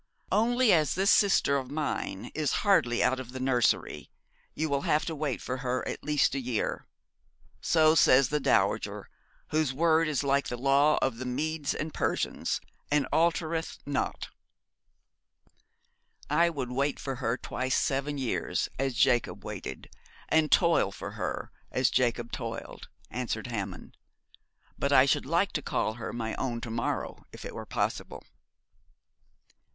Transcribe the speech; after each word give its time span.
'Only 0.31 0.73
as 0.73 0.95
this 0.95 1.11
sister 1.11 1.57
of 1.57 1.69
mine 1.69 2.31
is 2.33 2.51
hardly 2.65 3.03
out 3.03 3.19
of 3.19 3.33
the 3.33 3.39
nursery 3.39 4.09
you 4.55 4.67
will 4.67 4.81
have 4.81 5.05
to 5.05 5.13
wait 5.13 5.43
for 5.43 5.57
her 5.57 5.87
at 5.87 6.03
least 6.03 6.33
a 6.33 6.39
year. 6.39 6.87
So 7.61 7.93
says 7.93 8.29
the 8.29 8.39
dowager, 8.39 9.11
whose 9.49 9.73
word 9.75 10.07
is 10.07 10.23
like 10.23 10.47
the 10.47 10.57
law 10.57 10.97
of 11.03 11.17
the 11.19 11.25
Medes 11.27 11.75
and 11.75 11.93
Persians, 11.93 12.59
and 12.89 13.05
altereth 13.13 13.77
not.' 13.85 14.29
'I 16.31 16.49
would 16.49 16.71
wait 16.71 16.99
for 16.99 17.17
her 17.17 17.37
twice 17.37 17.75
seven 17.77 18.17
years, 18.17 18.69
as 18.79 18.95
Jacob 18.95 19.45
waited, 19.45 19.87
and 20.29 20.51
toil 20.51 20.91
for 20.91 21.11
her, 21.11 21.51
as 21.71 21.91
Jacob 21.91 22.31
toiled,' 22.31 22.87
answered 23.11 23.45
Hammond, 23.45 23.95
'but 24.79 24.91
I 24.91 25.05
should 25.05 25.27
like 25.27 25.51
to 25.51 25.61
call 25.61 25.93
her 25.93 26.11
my 26.11 26.33
own 26.39 26.59
to 26.61 26.71
morrow, 26.71 27.23
if 27.31 27.45
it 27.45 27.53
were 27.53 27.67
possible.' 27.67 28.23